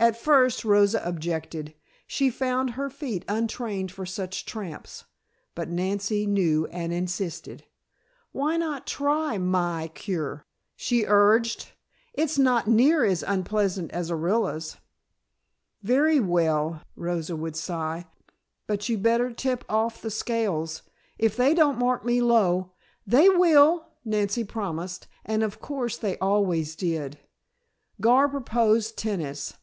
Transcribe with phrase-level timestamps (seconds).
[0.00, 1.74] At first Rosa objected;
[2.06, 5.04] she found her feet untrained for such tramps,
[5.56, 7.64] but Nancy knew and insisted.
[8.30, 10.44] "Why not try my cure?"
[10.76, 11.72] she urged.
[12.14, 14.76] "It's not near as unpleasant as Orilla's."
[15.82, 18.06] "Very well," Rosa would sigh.
[18.68, 20.82] "But you better tip off the scales.
[21.18, 22.70] If they don't mark me low"
[23.14, 27.18] "They will," Nancy promised, and of course they always did.
[28.00, 29.54] Gar proposed tennis.